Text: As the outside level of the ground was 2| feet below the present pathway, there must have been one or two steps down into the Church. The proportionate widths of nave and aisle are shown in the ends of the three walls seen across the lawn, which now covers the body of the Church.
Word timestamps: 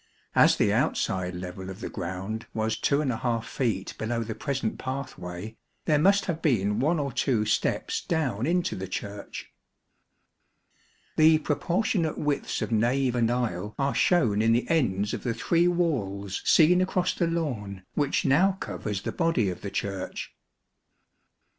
As 0.33 0.55
the 0.57 0.73
outside 0.73 1.35
level 1.35 1.69
of 1.69 1.79
the 1.79 1.87
ground 1.87 2.47
was 2.55 2.75
2| 2.75 3.43
feet 3.43 3.93
below 3.99 4.23
the 4.23 4.33
present 4.33 4.79
pathway, 4.79 5.57
there 5.85 5.99
must 5.99 6.25
have 6.25 6.41
been 6.41 6.79
one 6.79 6.97
or 6.97 7.11
two 7.13 7.45
steps 7.45 8.03
down 8.03 8.47
into 8.47 8.75
the 8.75 8.87
Church. 8.87 9.51
The 11.17 11.37
proportionate 11.37 12.17
widths 12.17 12.63
of 12.63 12.71
nave 12.71 13.13
and 13.13 13.29
aisle 13.29 13.75
are 13.77 13.93
shown 13.93 14.41
in 14.41 14.53
the 14.53 14.67
ends 14.71 15.13
of 15.13 15.21
the 15.21 15.35
three 15.35 15.67
walls 15.67 16.41
seen 16.45 16.81
across 16.81 17.13
the 17.13 17.27
lawn, 17.27 17.83
which 17.93 18.25
now 18.25 18.53
covers 18.53 19.03
the 19.03 19.11
body 19.11 19.51
of 19.51 19.61
the 19.61 19.69
Church. 19.69 20.33